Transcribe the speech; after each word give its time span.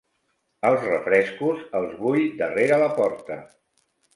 Els 0.69 0.85
refrescos, 0.87 1.61
els 1.81 1.93
vull 2.01 2.25
darrere 2.43 2.81
la 2.85 2.89
porta. 3.03 3.39